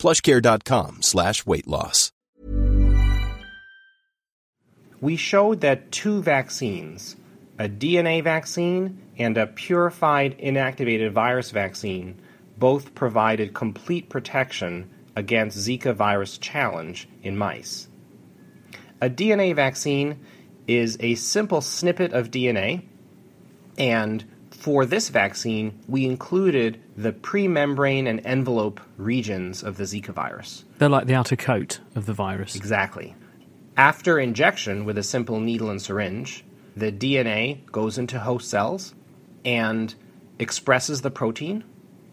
plushcare.com 0.00 1.02
slash 1.02 1.46
weight 1.46 1.68
loss. 1.68 2.10
We 5.00 5.16
showed 5.16 5.60
that 5.62 5.92
two 5.92 6.22
vaccines, 6.22 7.16
a 7.58 7.68
DNA 7.68 8.22
vaccine 8.22 9.00
and 9.16 9.36
a 9.38 9.46
purified 9.46 10.38
inactivated 10.38 11.12
virus 11.12 11.50
vaccine, 11.50 12.20
both 12.58 12.94
provided 12.94 13.54
complete 13.54 14.10
protection 14.10 14.90
against 15.16 15.56
Zika 15.58 15.94
virus 15.94 16.36
challenge 16.38 17.08
in 17.22 17.36
mice. 17.36 17.88
A 19.00 19.08
DNA 19.08 19.54
vaccine 19.54 20.18
is 20.66 20.98
a 21.00 21.14
simple 21.14 21.62
snippet 21.62 22.12
of 22.12 22.30
DNA, 22.30 22.82
and 23.78 24.24
for 24.50 24.84
this 24.84 25.08
vaccine, 25.08 25.78
we 25.88 26.04
included 26.04 26.80
the 26.96 27.12
pre-membrane 27.12 28.06
and 28.06 28.20
envelope 28.24 28.80
regions 28.96 29.62
of 29.62 29.76
the 29.76 29.84
Zika 29.84 30.12
virus. 30.12 30.64
They're 30.78 30.88
like 30.88 31.06
the 31.06 31.14
outer 31.14 31.36
coat 31.36 31.80
of 31.94 32.06
the 32.06 32.12
virus. 32.12 32.56
Exactly. 32.56 33.14
After 33.76 34.18
injection 34.18 34.84
with 34.84 34.98
a 34.98 35.02
simple 35.02 35.40
needle 35.40 35.70
and 35.70 35.80
syringe, 35.80 36.44
the 36.76 36.92
DNA 36.92 37.64
goes 37.70 37.98
into 37.98 38.18
host 38.18 38.50
cells 38.50 38.94
and 39.44 39.94
expresses 40.38 41.00
the 41.00 41.10
protein, 41.10 41.64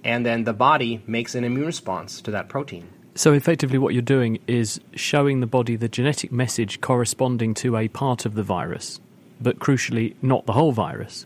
and 0.04 0.26
then 0.26 0.44
the 0.44 0.54
body 0.54 1.02
makes 1.08 1.36
an 1.36 1.44
immune 1.44 1.66
response 1.66 2.22
to 2.22 2.32
that 2.32 2.50
protein. 2.50 2.88
So, 3.16 3.34
effectively, 3.34 3.80
what 3.80 3.94
you're 3.94 4.04
doing 4.04 4.40
is 4.48 4.80
showing 4.94 5.40
the 5.40 5.48
body 5.48 5.76
the 5.76 5.90
genetic 5.90 6.32
message 6.32 6.82
corresponding 6.82 7.56
to 7.56 7.76
a 7.76 7.88
part 7.88 8.26
of 8.26 8.36
the 8.36 8.44
virus, 8.44 9.00
but 9.42 9.58
crucially, 9.60 10.16
not 10.22 10.46
the 10.46 10.54
whole 10.54 10.72
virus. 10.72 11.26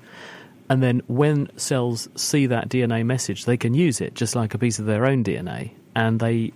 And 0.72 0.82
then 0.82 1.02
when 1.08 1.50
cells 1.58 2.08
see 2.16 2.46
that 2.46 2.70
DNA 2.70 3.06
message, 3.06 3.44
they 3.44 3.58
can 3.58 3.74
use 3.74 4.00
it 4.00 4.16
just 4.16 4.38
like 4.38 4.54
a 4.54 4.58
piece 4.58 4.80
of 4.80 4.86
their 4.86 5.06
own 5.06 5.22
DNA, 5.22 5.72
and 5.98 6.18
they 6.18 6.54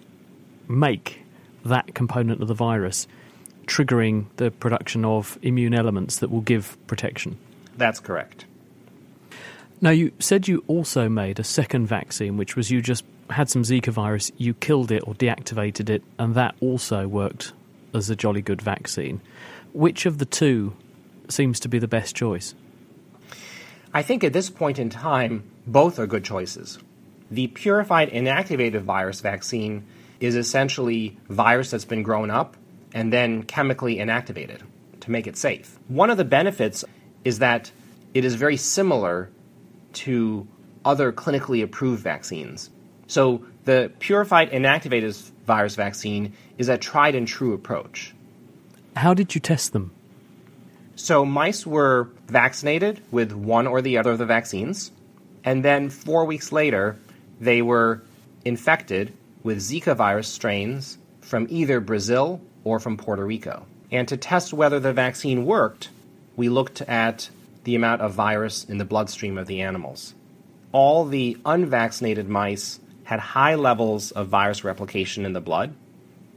make 0.69 1.19
that 1.65 1.93
component 1.93 2.41
of 2.41 2.47
the 2.47 2.53
virus, 2.53 3.09
triggering 3.65 4.27
the 4.37 4.51
production 4.51 5.03
of 5.03 5.37
immune 5.41 5.73
elements 5.73 6.19
that 6.19 6.31
will 6.31 6.39
give 6.39 6.77
protection. 6.87 7.37
That's 7.75 7.99
correct. 7.99 8.45
Now, 9.81 9.89
you 9.89 10.13
said 10.17 10.47
you 10.47 10.63
also 10.67 11.09
made 11.09 11.37
a 11.37 11.43
second 11.43 11.87
vaccine, 11.87 12.37
which 12.37 12.55
was 12.55 12.71
you 12.71 12.81
just 12.81 13.03
had 13.29 13.49
some 13.49 13.63
Zika 13.63 13.91
virus, 13.91 14.31
you 14.37 14.53
killed 14.53 14.93
it 14.93 15.03
or 15.05 15.13
deactivated 15.13 15.89
it, 15.89 16.01
and 16.17 16.35
that 16.35 16.55
also 16.61 17.05
worked 17.05 17.51
as 17.93 18.09
a 18.09 18.15
jolly 18.15 18.41
good 18.41 18.61
vaccine. 18.61 19.19
Which 19.73 20.05
of 20.05 20.19
the 20.19 20.25
two 20.25 20.73
seems 21.27 21.59
to 21.59 21.67
be 21.67 21.79
the 21.79 21.89
best 21.89 22.15
choice? 22.15 22.55
I 23.95 24.01
think 24.01 24.25
at 24.25 24.33
this 24.33 24.49
point 24.49 24.77
in 24.77 24.89
time, 24.89 25.49
both 25.65 25.99
are 25.99 26.05
good 26.05 26.25
choices. 26.25 26.79
The 27.31 27.47
purified 27.47 28.11
inactivated 28.11 28.81
virus 28.81 29.21
vaccine 29.21 29.85
is 30.19 30.35
essentially 30.35 31.17
virus 31.29 31.71
that's 31.71 31.85
been 31.85 32.03
grown 32.03 32.29
up 32.29 32.57
and 32.93 33.13
then 33.13 33.43
chemically 33.43 33.95
inactivated 33.95 34.59
to 34.99 35.11
make 35.11 35.27
it 35.27 35.37
safe. 35.37 35.79
One 35.87 36.09
of 36.09 36.17
the 36.17 36.25
benefits 36.25 36.83
is 37.23 37.39
that 37.39 37.71
it 38.13 38.25
is 38.25 38.35
very 38.35 38.57
similar 38.57 39.31
to 39.93 40.45
other 40.83 41.13
clinically 41.13 41.63
approved 41.63 42.03
vaccines. 42.03 42.69
So 43.07 43.45
the 43.63 43.93
purified 43.99 44.51
inactivated 44.51 45.31
virus 45.47 45.75
vaccine 45.75 46.33
is 46.57 46.67
a 46.67 46.77
tried 46.77 47.15
and 47.15 47.25
true 47.25 47.53
approach. 47.53 48.13
How 48.97 49.13
did 49.13 49.35
you 49.35 49.39
test 49.39 49.71
them? 49.71 49.93
So 50.95 51.25
mice 51.25 51.67
were 51.67 52.09
vaccinated 52.27 53.01
with 53.11 53.33
one 53.33 53.67
or 53.67 53.81
the 53.81 53.97
other 53.97 54.11
of 54.11 54.17
the 54.17 54.25
vaccines, 54.25 54.91
and 55.43 55.63
then 55.63 55.89
four 55.89 56.25
weeks 56.25 56.51
later, 56.51 56.97
they 57.39 57.61
were 57.61 58.01
infected 58.45 59.13
with 59.43 59.59
Zika 59.59 59.95
virus 59.95 60.27
strains 60.27 60.97
from 61.21 61.47
either 61.49 61.79
Brazil 61.79 62.39
or 62.63 62.79
from 62.79 62.97
Puerto 62.97 63.25
Rico. 63.25 63.65
And 63.91 64.07
to 64.07 64.17
test 64.17 64.53
whether 64.53 64.79
the 64.79 64.93
vaccine 64.93 65.45
worked, 65.45 65.89
we 66.35 66.49
looked 66.49 66.81
at 66.81 67.29
the 67.65 67.75
amount 67.75 68.01
of 68.01 68.13
virus 68.13 68.63
in 68.63 68.77
the 68.77 68.85
bloodstream 68.85 69.37
of 69.37 69.47
the 69.47 69.61
animals. 69.61 70.13
All 70.71 71.05
the 71.05 71.37
unvaccinated 71.45 72.29
mice 72.29 72.79
had 73.03 73.19
high 73.19 73.55
levels 73.55 74.11
of 74.11 74.27
virus 74.27 74.63
replication 74.63 75.25
in 75.25 75.33
the 75.33 75.41
blood, 75.41 75.73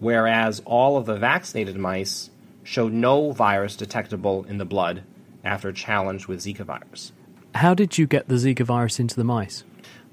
whereas 0.01 0.61
all 0.65 0.97
of 0.97 1.07
the 1.07 1.17
vaccinated 1.17 1.77
mice 1.77 2.31
showed 2.69 2.93
no 2.93 3.33
virus 3.33 3.77
detectable 3.77 4.45
in 4.45 4.59
the 4.59 4.65
blood 4.67 5.03
after 5.43 5.73
challenge 5.73 6.29
with 6.29 6.41
Zika 6.41 6.67
virus. 6.67 7.13
How 7.55 7.73
did 7.73 7.97
you 7.97 8.07
get 8.07 8.29
the 8.29 8.35
Zika 8.35 8.63
virus 8.63 9.01
into 9.01 9.17
the 9.17 9.25
mice? 9.25 9.65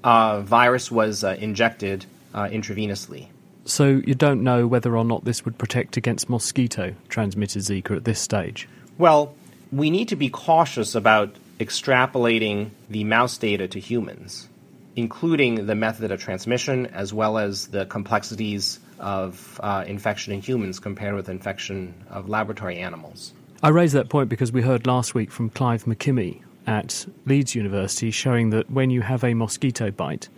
Uh, 0.02 0.40
virus 0.40 0.90
was 0.90 1.22
uh, 1.22 1.36
injected 1.38 2.06
uh, 2.32 2.44
intravenously. 2.44 3.28
So 3.66 4.00
you 4.06 4.14
don't 4.14 4.42
know 4.42 4.66
whether 4.66 4.96
or 4.96 5.04
not 5.04 5.26
this 5.26 5.44
would 5.44 5.58
protect 5.58 5.98
against 5.98 6.30
mosquito 6.30 6.94
transmitted 7.10 7.60
Zika 7.60 7.94
at 7.94 8.04
this 8.04 8.20
stage? 8.20 8.66
Well, 8.96 9.34
we 9.70 9.90
need 9.90 10.08
to 10.08 10.16
be 10.16 10.30
cautious 10.30 10.94
about 10.94 11.36
extrapolating 11.60 12.70
the 12.88 13.04
mouse 13.04 13.36
data 13.36 13.68
to 13.68 13.78
humans, 13.78 14.48
including 14.96 15.66
the 15.66 15.74
method 15.74 16.10
of 16.10 16.20
transmission 16.20 16.86
as 16.86 17.12
well 17.12 17.38
as 17.38 17.68
the 17.68 17.86
complexities 17.86 18.80
of 18.98 19.60
uh, 19.62 19.84
infection 19.86 20.32
in 20.32 20.40
humans 20.40 20.80
compared 20.80 21.14
with 21.14 21.28
infection 21.28 21.94
of 22.10 22.28
laboratory 22.28 22.78
animals. 22.78 23.34
I 23.62 23.68
raise 23.68 23.92
that 23.92 24.08
point 24.08 24.28
because 24.28 24.52
we 24.52 24.62
heard 24.62 24.86
last 24.86 25.14
week 25.14 25.30
from 25.30 25.50
Clive 25.50 25.84
McKimmie 25.84 26.42
at 26.66 27.06
Leeds 27.26 27.54
University 27.54 28.10
showing 28.10 28.50
that 28.50 28.70
when 28.70 28.90
you 28.90 29.02
have 29.02 29.22
a 29.22 29.34
mosquito 29.34 29.90
bite, 29.90 30.28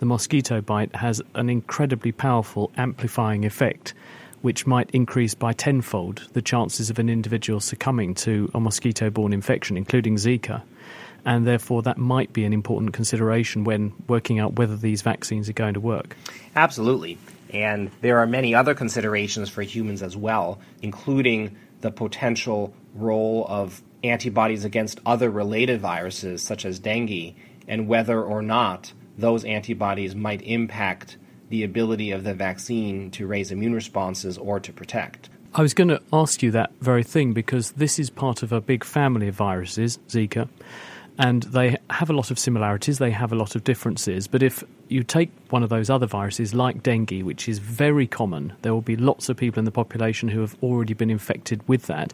the 0.00 0.06
mosquito 0.06 0.60
bite 0.60 0.94
has 0.96 1.22
an 1.34 1.48
incredibly 1.48 2.12
powerful 2.12 2.70
amplifying 2.76 3.44
effect, 3.44 3.94
which 4.42 4.66
might 4.66 4.90
increase 4.92 5.34
by 5.34 5.52
tenfold 5.52 6.28
the 6.32 6.42
chances 6.42 6.90
of 6.90 6.98
an 6.98 7.08
individual 7.08 7.60
succumbing 7.60 8.14
to 8.14 8.50
a 8.54 8.60
mosquito 8.60 9.10
borne 9.10 9.32
infection, 9.32 9.76
including 9.76 10.16
Zika. 10.16 10.62
And 11.28 11.46
therefore, 11.46 11.82
that 11.82 11.98
might 11.98 12.32
be 12.32 12.46
an 12.46 12.54
important 12.54 12.94
consideration 12.94 13.62
when 13.62 13.92
working 14.08 14.38
out 14.38 14.54
whether 14.54 14.78
these 14.78 15.02
vaccines 15.02 15.46
are 15.50 15.52
going 15.52 15.74
to 15.74 15.80
work. 15.80 16.16
Absolutely. 16.56 17.18
And 17.52 17.90
there 18.00 18.20
are 18.20 18.26
many 18.26 18.54
other 18.54 18.74
considerations 18.74 19.50
for 19.50 19.60
humans 19.60 20.02
as 20.02 20.16
well, 20.16 20.58
including 20.80 21.54
the 21.82 21.90
potential 21.90 22.72
role 22.94 23.44
of 23.46 23.82
antibodies 24.02 24.64
against 24.64 25.00
other 25.04 25.28
related 25.28 25.82
viruses, 25.82 26.42
such 26.42 26.64
as 26.64 26.78
dengue, 26.78 27.34
and 27.68 27.88
whether 27.88 28.22
or 28.22 28.40
not 28.40 28.94
those 29.18 29.44
antibodies 29.44 30.14
might 30.14 30.40
impact 30.40 31.18
the 31.50 31.62
ability 31.62 32.10
of 32.10 32.24
the 32.24 32.32
vaccine 32.32 33.10
to 33.10 33.26
raise 33.26 33.52
immune 33.52 33.74
responses 33.74 34.38
or 34.38 34.60
to 34.60 34.72
protect. 34.72 35.28
I 35.52 35.60
was 35.60 35.74
going 35.74 35.88
to 35.88 36.00
ask 36.10 36.42
you 36.42 36.52
that 36.52 36.72
very 36.80 37.02
thing 37.02 37.34
because 37.34 37.72
this 37.72 37.98
is 37.98 38.08
part 38.08 38.42
of 38.42 38.50
a 38.50 38.62
big 38.62 38.82
family 38.82 39.28
of 39.28 39.34
viruses, 39.34 39.98
Zika 40.08 40.48
and 41.18 41.42
they 41.44 41.76
have 41.90 42.08
a 42.08 42.12
lot 42.12 42.30
of 42.30 42.38
similarities, 42.38 42.98
they 42.98 43.10
have 43.10 43.32
a 43.32 43.34
lot 43.34 43.56
of 43.56 43.64
differences. 43.64 44.28
But 44.28 44.42
if 44.42 44.62
you 44.88 45.02
take 45.02 45.30
one 45.50 45.64
of 45.64 45.68
those 45.68 45.90
other 45.90 46.06
viruses, 46.06 46.54
like 46.54 46.82
dengue, 46.84 47.22
which 47.22 47.48
is 47.48 47.58
very 47.58 48.06
common, 48.06 48.52
there 48.62 48.72
will 48.72 48.80
be 48.80 48.96
lots 48.96 49.28
of 49.28 49.36
people 49.36 49.58
in 49.58 49.64
the 49.64 49.72
population 49.72 50.28
who 50.28 50.40
have 50.40 50.56
already 50.62 50.94
been 50.94 51.10
infected 51.10 51.66
with 51.68 51.86
that. 51.86 52.12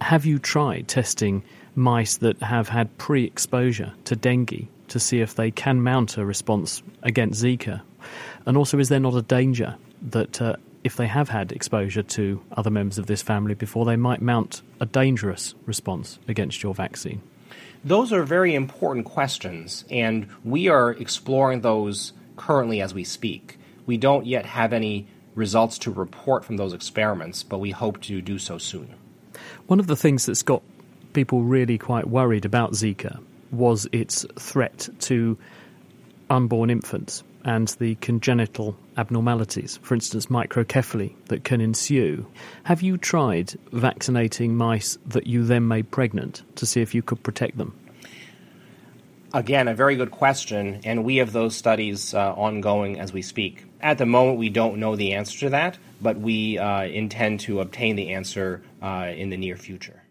Have 0.00 0.24
you 0.24 0.38
tried 0.38 0.86
testing 0.86 1.42
mice 1.74 2.18
that 2.18 2.40
have 2.42 2.68
had 2.68 2.96
pre 2.96 3.24
exposure 3.24 3.92
to 4.04 4.14
dengue 4.14 4.68
to 4.88 5.00
see 5.00 5.20
if 5.20 5.34
they 5.34 5.50
can 5.50 5.82
mount 5.82 6.16
a 6.16 6.24
response 6.24 6.84
against 7.02 7.42
Zika? 7.42 7.82
And 8.44 8.56
also, 8.56 8.78
is 8.78 8.88
there 8.88 9.00
not 9.00 9.14
a 9.14 9.22
danger 9.22 9.76
that 10.10 10.40
uh, 10.40 10.56
if 10.84 10.94
they 10.94 11.08
have 11.08 11.28
had 11.28 11.50
exposure 11.50 12.04
to 12.04 12.40
other 12.52 12.70
members 12.70 12.98
of 12.98 13.06
this 13.06 13.20
family 13.20 13.54
before, 13.54 13.84
they 13.84 13.96
might 13.96 14.22
mount 14.22 14.62
a 14.80 14.86
dangerous 14.86 15.56
response 15.64 16.20
against 16.28 16.62
your 16.62 16.72
vaccine? 16.72 17.20
Those 17.86 18.12
are 18.12 18.24
very 18.24 18.56
important 18.56 19.06
questions, 19.06 19.84
and 19.88 20.26
we 20.42 20.66
are 20.66 20.90
exploring 20.90 21.60
those 21.60 22.12
currently 22.36 22.80
as 22.80 22.92
we 22.92 23.04
speak. 23.04 23.60
We 23.86 23.96
don't 23.96 24.26
yet 24.26 24.44
have 24.44 24.72
any 24.72 25.06
results 25.36 25.78
to 25.78 25.92
report 25.92 26.44
from 26.44 26.56
those 26.56 26.72
experiments, 26.72 27.44
but 27.44 27.58
we 27.58 27.70
hope 27.70 28.00
to 28.00 28.20
do 28.20 28.40
so 28.40 28.58
soon. 28.58 28.92
One 29.68 29.78
of 29.78 29.86
the 29.86 29.94
things 29.94 30.26
that's 30.26 30.42
got 30.42 30.64
people 31.12 31.44
really 31.44 31.78
quite 31.78 32.08
worried 32.08 32.44
about 32.44 32.72
Zika 32.72 33.20
was 33.52 33.86
its 33.92 34.26
threat 34.36 34.88
to 35.02 35.38
unborn 36.28 36.70
infants. 36.70 37.22
And 37.46 37.68
the 37.78 37.94
congenital 37.96 38.76
abnormalities, 38.96 39.78
for 39.80 39.94
instance, 39.94 40.26
microcephaly, 40.26 41.14
that 41.26 41.44
can 41.44 41.60
ensue. 41.60 42.26
Have 42.64 42.82
you 42.82 42.98
tried 42.98 43.54
vaccinating 43.72 44.56
mice 44.56 44.98
that 45.06 45.28
you 45.28 45.44
then 45.44 45.68
made 45.68 45.92
pregnant 45.92 46.42
to 46.56 46.66
see 46.66 46.82
if 46.82 46.92
you 46.92 47.02
could 47.02 47.22
protect 47.22 47.56
them? 47.56 47.72
Again, 49.32 49.68
a 49.68 49.74
very 49.74 49.94
good 49.94 50.10
question, 50.10 50.80
and 50.84 51.04
we 51.04 51.16
have 51.16 51.32
those 51.32 51.54
studies 51.54 52.14
uh, 52.14 52.32
ongoing 52.34 52.98
as 52.98 53.12
we 53.12 53.22
speak. 53.22 53.64
At 53.80 53.98
the 53.98 54.06
moment, 54.06 54.38
we 54.38 54.48
don't 54.48 54.78
know 54.78 54.96
the 54.96 55.12
answer 55.12 55.38
to 55.40 55.50
that, 55.50 55.78
but 56.02 56.16
we 56.16 56.58
uh, 56.58 56.82
intend 56.82 57.40
to 57.40 57.60
obtain 57.60 57.94
the 57.94 58.10
answer 58.14 58.62
uh, 58.82 59.12
in 59.14 59.30
the 59.30 59.36
near 59.36 59.56
future. 59.56 60.02